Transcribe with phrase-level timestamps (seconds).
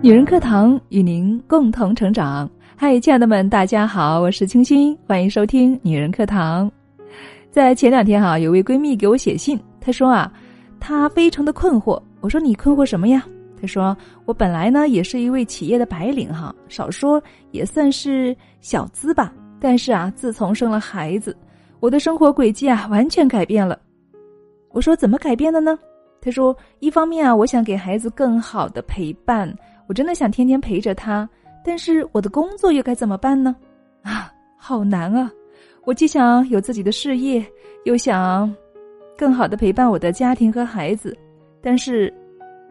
[0.00, 2.48] 女人课堂与您共同成长。
[2.76, 6.70] 嗨，亲爱的们，大家好，我是清新，欢迎收听女人课堂。
[7.50, 10.32] 在前两天哈，有位闺蜜给我写信，她说啊，
[10.78, 12.00] 她非常的困惑。
[12.20, 13.26] 我说你困惑什么呀？
[13.60, 17.20] 她说我本来呢也是一位企业的白领哈，少说
[17.50, 19.32] 也算是小资吧。
[19.58, 21.36] 但是啊，自从生了孩子，
[21.80, 23.76] 我的生活轨迹啊完全改变了。
[24.70, 25.76] 我说怎么改变的呢？
[26.20, 29.52] 她说一方面啊，我想给孩子更好的陪伴。
[29.88, 31.28] 我真的想天天陪着他，
[31.64, 33.56] 但是我的工作又该怎么办呢？
[34.02, 35.32] 啊，好难啊！
[35.84, 37.44] 我既想有自己的事业，
[37.84, 38.54] 又想
[39.16, 41.16] 更好的陪伴我的家庭和孩子，
[41.62, 42.12] 但是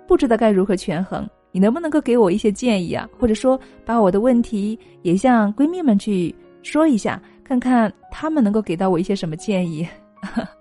[0.08, 1.27] 不知道该如何权衡。
[1.52, 3.09] 你能不能够给我一些建议啊？
[3.17, 9.88] 或者说把我的问题也向闺蜜们去说一下，看看她们能够给到我一些什么建议？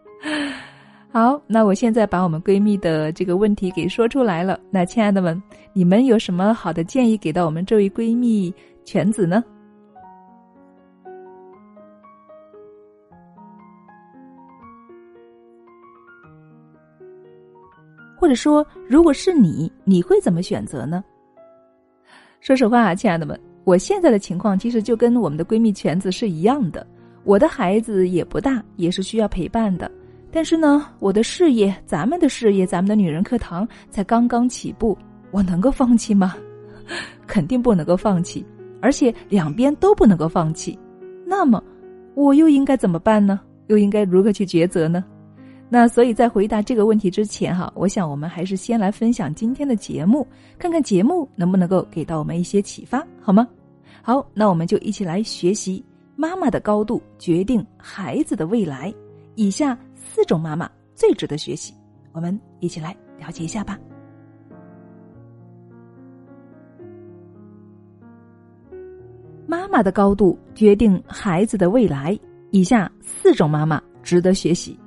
[1.19, 4.61] 好，那我现在把我们闺蜜的这个问题给说出来了。
[4.71, 5.43] 那亲爱的们，
[5.73, 9.43] 你们有什么好的建议给到我们这位闺蜜全子呢？
[18.19, 21.03] 或者说，如果是你，你会怎么选择呢？
[22.41, 26.87] 说实话啊，亲爱的们，我现在的情况其实就跟我们的闺蜜全子是一样的。
[27.25, 29.91] 我的孩子也不大，也是需要陪伴的。
[30.37, 34.95] 但是呢，我的事业，咱们的事业，咱们的女人课堂才刚刚起步，
[35.31, 36.37] 我能够放弃吗？
[37.27, 38.45] 肯定不能够放弃，
[38.83, 40.79] 而且两边都不能够放弃。
[41.25, 41.65] 那么，
[42.15, 43.41] 我又应该怎么办呢？
[43.69, 45.03] 又应该如何去抉择呢？
[45.71, 50.29] 那所以在回答这个问题之前，哈，我想我们还是先来分享今天的节目，
[50.59, 53.49] 看看节目能不能够给到我们一些启发，好吗？
[54.03, 55.83] 好，那我们就一起来学习：
[56.15, 58.93] 妈妈的高度决定孩子的未来。
[59.35, 59.75] 以下。
[60.17, 61.75] 四种妈妈最值得学习，
[62.13, 63.79] 我们一起来了解一下吧。
[69.47, 72.19] 妈妈的高度决定孩子的未来，
[72.51, 74.81] 以下四种妈妈值得学习。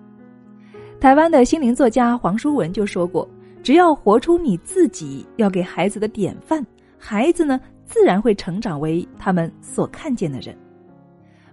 [0.99, 3.29] 台湾的心灵作家黄淑文就说过
[3.61, 6.65] ：“只要活出你自己，要给孩子的典范，
[6.97, 10.57] 孩子呢自然会成长为他们所看见的人。”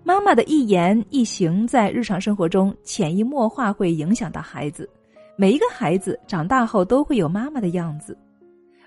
[0.07, 4.89] 妈妈的一言一行在日常生活中潜移默化会影响到孩子。
[5.35, 8.17] 每一个孩子长大后都会有妈妈的样子。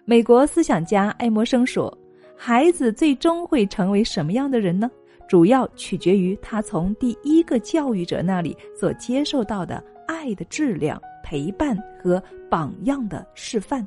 [0.05, 1.95] 美国思想家爱默生说
[2.37, 4.89] ：“孩子最终会成为什么样的人呢？
[5.27, 13.85] 主要取决于他从第一个教育者那里所接受到的爱的质量、陪伴和榜样的示范。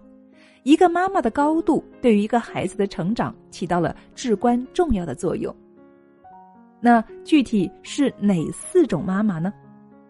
[0.64, 5.50] 一个妈妈的高度对于一个孩子的成长起到了至关重要的作用。”
[6.84, 9.52] 那具体是哪四种妈妈呢？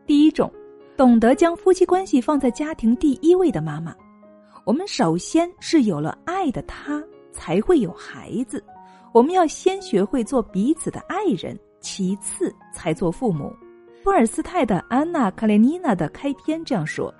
[0.06, 0.50] 第一种，
[0.97, 3.94] 懂得将夫妻关系放在家庭第一位的妈妈。
[4.65, 8.65] 我们首先是有了爱的他，才会有孩子。
[9.12, 13.53] 我们要先学会做彼此的爱人，其次才做父母。
[14.03, 17.12] 托尔斯泰的《安娜·卡列尼娜》的开篇这样说：“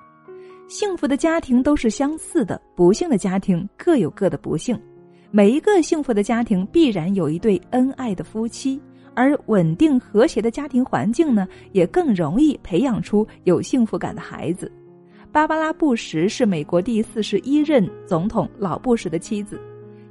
[0.67, 4.81] 幸福的家庭都是相似的，不幸的家庭各有各的不幸。
[5.31, 8.81] 每一个幸福的家庭必然有一对恩爱的夫妻。”
[9.15, 14.71] 而稳定和谐的家庭环境呢，也更容易培养出有幸福感的孩子。
[15.31, 19.59] 芭芭拉·布什是美国第四十一任总统老布什的妻子，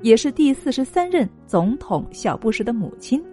[0.01, 3.23] 也是第四十三任总统小布什的母亲。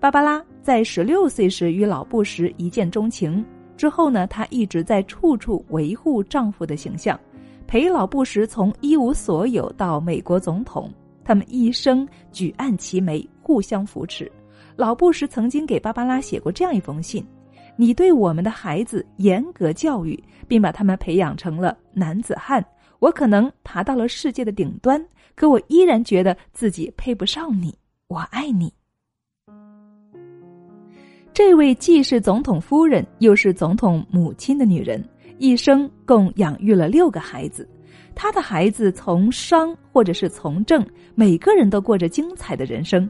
[0.00, 3.44] 芭芭拉在十六岁时与老布什一见钟情，
[3.76, 7.18] 之后呢，她一直在处处维护丈夫的形象，
[7.66, 10.92] 陪老布什从一无所有到美国总统。
[11.24, 14.30] 他们一生举案齐眉，互相扶持。
[14.76, 17.24] 老布什曾经给芭芭拉写过这样一封信
[17.76, 22.64] ：“你对我们的孩子严格教育，并把他们培养成了男子汉。
[22.98, 25.04] 我可能爬到了世界的顶端，
[25.36, 27.72] 可我依然觉得自己配不上你。
[28.08, 28.72] 我爱你。”
[31.32, 35.02] 这位既是总统夫人又是总统母亲的女人，
[35.38, 37.68] 一生共养育了六个孩子。
[38.14, 43.08] 她的孩子从商或者是从政，每个人都过着精彩的人生。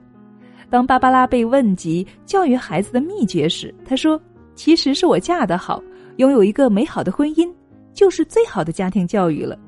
[0.70, 4.20] 当芭芭拉被问及教育孩子的秘诀时，她说
[4.54, 5.82] ：“其实是我嫁得好，
[6.16, 7.52] 拥有一个美好的婚姻，
[7.92, 9.58] 就是最好的家庭教育了。”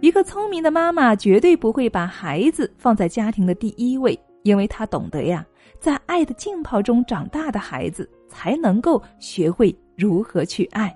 [0.00, 5.46] 一个聪明的妈妈绝对不会把孩子放在家庭的第一位，因为她懂得呀，
[5.80, 10.94] 在爱的浸泡中长大的孩子才能够学会如何去爱。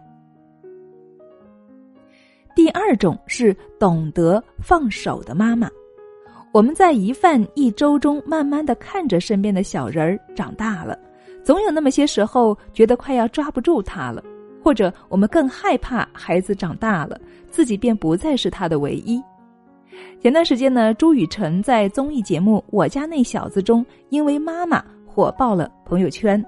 [2.54, 5.70] 第二种是懂得放手的妈妈。
[6.50, 10.98] 我们在一饭一粥中，慢慢的看着身边的小人儿长大了，
[11.44, 14.24] 总有那么些时候觉得快要抓不住他了，
[14.62, 19.22] 或者我们更害怕孩子长大了，自己便不再是他的唯一。
[20.20, 26.42] 前段时间呢，朱雨辰在综艺节目《我家那小子》中，因为妈妈火爆了朋友圈。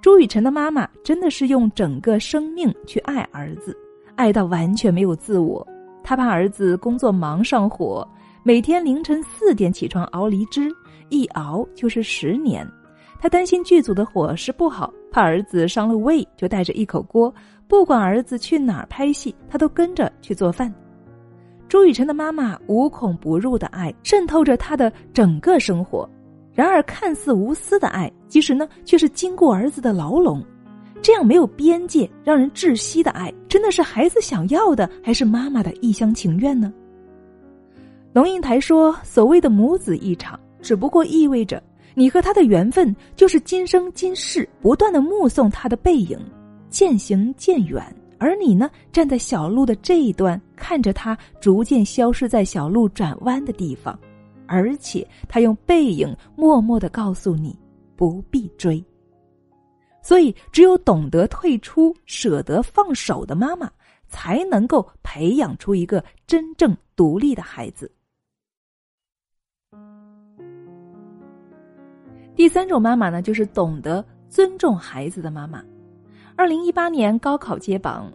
[0.00, 3.76] 朱雨辰的妈妈真的是用整个生命去爱儿子，
[4.16, 5.66] 爱到完全没有自我。
[6.02, 8.06] 他怕儿子工作忙上火，
[8.46, 10.70] 每天凌晨四点起床熬梨汁，
[11.08, 12.70] 一熬就是十年。
[13.18, 17.34] 他担心剧组的伙食不好，怕儿子伤了胃，就带着一口锅，
[17.66, 20.70] 不管儿子去哪儿拍戏，他都跟着去做饭。
[21.70, 26.06] 朱雨辰的妈妈无孔不入的爱渗透着他的整个生活，
[26.52, 30.44] 然而看似无私的爱，其实呢却是经过儿子的牢笼。
[31.00, 36.70] 这样没有边界、让人窒息的爱，真的是孩子想要的，还是妈妈的一厢情愿呢？
[38.14, 41.60] 龙应台说：“所谓的母子一场，只不过意味着
[41.94, 46.16] 你和他的缘分，就是今生今世不断的目送他的背影
[46.70, 47.84] 渐行渐远。”
[48.20, 53.98] 而你呢，站在小路的这一端，看着他逐渐消失在小路转弯的地方，
[54.46, 57.58] 而且他用背影默默的告诉你
[57.96, 58.82] 不必追。
[60.00, 63.68] 所以，只有懂得退出、舍得放手的妈妈，
[64.06, 67.90] 才能够培养出一个真正独立的孩子。
[72.36, 75.62] 第三种妈妈呢，就是懂得尊重孩子的妈妈。
[76.36, 78.12] 二零一八年高考揭榜，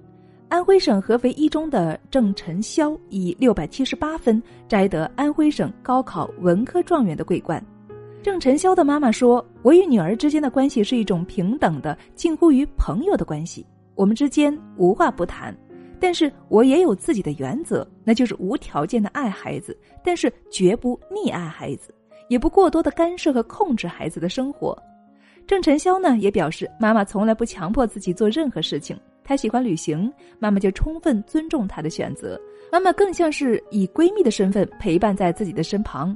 [0.50, 7.64] 安徽省合肥一中的郑晨潇以六百七十八分摘得安徽省高考文科状元的桂冠。
[8.22, 15.56] 郑晨潇的妈妈说：“我与女儿之间的关系是一种平等的、近乎于朋友的关系，我们之间无话不谈。
[16.02, 21.94] 但是我也有自己的原则，那就是无条件的爱孩子，但是绝不溺爱孩子，
[22.30, 24.78] 也不过多的干涉和控制孩子的生活。”
[25.46, 28.98] 郑晨潇呢也表示，妈妈从来不强迫自己做任何事情。
[29.24, 32.40] 她喜欢旅行，妈妈就充分尊重她的选择。
[32.72, 36.16] 妈妈更像是以闺蜜的身份陪伴在自己的身旁。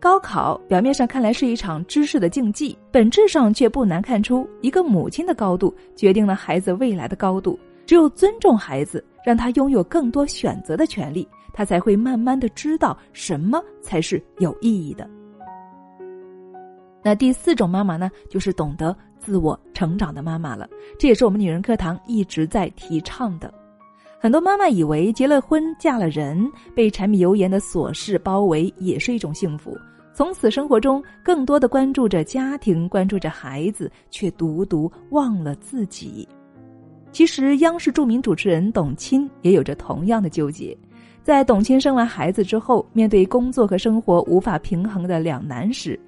[0.00, 7.58] 高考表面上看来是一场知识的竞技，本质上却不难看出，一个母亲的高度决定了孩子未来的高度。
[7.86, 15.08] 只有尊重孩子，让他拥有更多选择的权利，他才会慢慢的知道什么才是有意义的。
[17.04, 20.66] 那第四种妈妈呢，就是懂得自我成长的妈妈了。
[20.98, 23.52] 这也是我们女人课堂一直在提倡的。
[24.18, 29.76] 很多妈妈以为结了婚、嫁了人，被柴米油盐的琐事包围也是一种幸福，
[30.14, 36.26] 从此生活中更多的关注着家庭，关注着孩子，却独独忘了自己。
[37.12, 40.74] 其实，央视著名主持人董卿也有着同样的纠结。
[41.22, 46.00] 在董卿生完孩子之后，面对工作和生活无法平衡的两难时。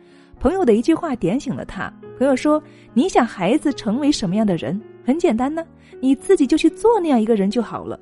[0.47, 1.93] 朋友的一句话点醒了他。
[2.17, 2.63] 朋友说
[2.95, 4.81] ：“你想孩子成为什么样的人？
[5.05, 5.67] 很简单呢，
[6.01, 7.99] 你自己就去做那样一个人就好了。”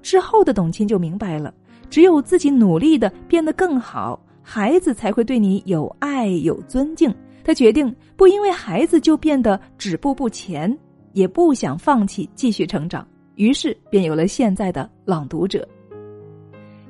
[0.00, 1.52] 之后的董卿就明白了，
[1.90, 7.12] 只有自己努力的变得更好，孩子才会对你有爱有尊敬。
[7.42, 10.72] 他决定不因为孩子就变得止步不前，
[11.12, 13.04] 也不想放弃继续成长，
[13.34, 15.66] 于是便有了现在的朗读者。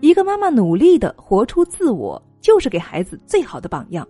[0.00, 4.06] 一个妈妈努力的活出自我，就是给孩子最好的榜样。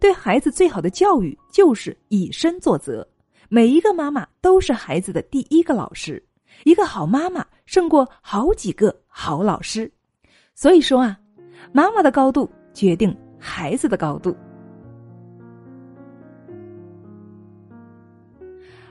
[0.00, 3.06] 对孩子最好的教育就是以身作则。
[3.48, 6.22] 每一个妈妈都是孩子的第一个老师，
[6.64, 9.90] 一个好妈妈胜过好几个好老师。
[10.54, 11.18] 所以说啊，
[11.72, 14.36] 妈妈的高度决定孩子的高度。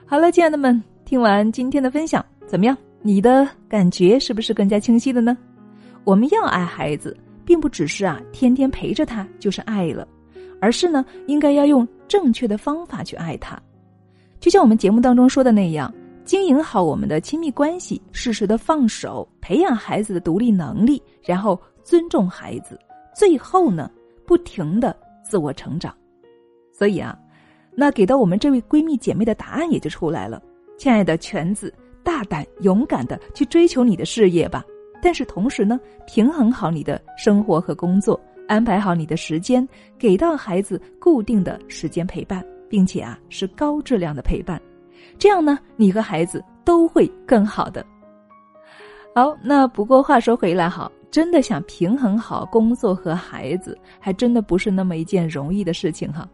[0.05, 2.75] 好了，亲爱的们，听完今天的分享，怎么样？
[3.01, 5.37] 你的感觉是不是更加清晰了呢？
[6.03, 7.15] 我们要爱孩子，
[7.45, 10.07] 并不只是啊天天陪着他就是爱了。
[10.59, 13.61] 而是呢，应该要用正确的方法去爱他，
[14.39, 22.79] 就像我们节目当中说的那样，经营好我们的亲密关系，适时的放手，培养孩子的独立能力，然后尊重孩子，
[23.15, 23.89] 最后呢，
[24.25, 25.93] 不停的自我成长。
[26.73, 27.17] 所以啊，
[27.75, 30.41] 那给到我们这位闺蜜姐妹的答案也就出来了，
[30.77, 31.73] 亲爱的全子，
[32.03, 34.63] 大胆勇敢的去追求你的事业吧，
[35.01, 38.19] 但是同时呢，平衡好你的生活和工作。
[38.47, 44.59] 安排好你的时间，给到孩子固定的时间陪伴，并且啊是高质量的陪伴，
[45.19, 47.85] 这样呢你和孩子都会更好的。
[49.13, 56.27] 好，那不过话说回来，哈，真的想平衡好工作和孩子，还真的不是那么一件容易的事情哈。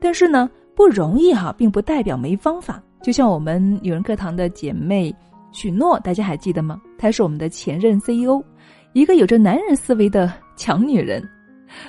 [0.00, 2.80] 但是呢，不容易哈，并不代表没方法。
[3.02, 5.14] 就像我们女人课堂的姐妹
[5.50, 6.80] 许诺，大家还记得吗？
[6.96, 8.40] 她是我们的前任 CEO，
[8.92, 11.22] 一个有着男人思维的强女人。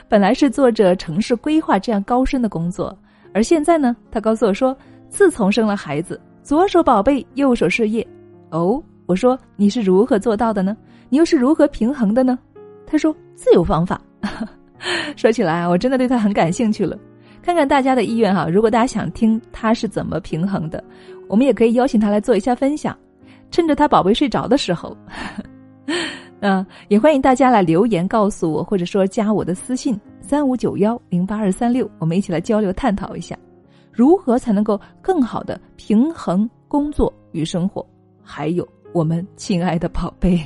[0.07, 2.97] 本来是做着城市规划这样高深的工作，
[3.33, 4.75] 而现在呢，他告诉我说，
[5.09, 8.05] 自从生了孩子，左手宝贝，右手事业。
[8.51, 10.75] 哦，我说你是如何做到的呢？
[11.09, 12.37] 你又是如何平衡的呢？
[12.85, 14.01] 他说自有方法，
[15.15, 16.97] 说起来啊，我真的对他很感兴趣了。
[17.41, 20.83] 看看大家的意愿哈，如果大家想听他是怎么平衡的，
[21.27, 22.95] 我们也可以邀请他来做一下分享。
[23.51, 24.95] 趁着他宝贝睡着的时候，
[26.41, 33.37] 嗯，也欢迎大家来留言告诉我，或者说加我的私信三五九幺零八二三六，我们一起来交流探讨一下，
[33.91, 37.85] 如何才能够更好的平衡工作与生活，
[38.23, 40.39] 还有我们亲爱的宝贝。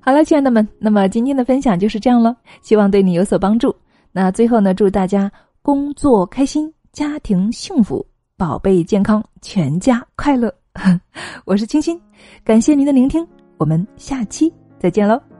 [0.00, 3.74] 好了，亲爱的们，那么今天的分享就是这样了，希望对你有所帮助。
[4.12, 5.30] 那最后呢，祝大家
[5.60, 8.06] 工作开心，家庭幸福，
[8.36, 10.54] 宝贝健康，全家快乐。
[11.44, 12.00] 我是清新，
[12.42, 13.26] 感谢您的聆听，
[13.58, 15.33] 我们下期再见喽。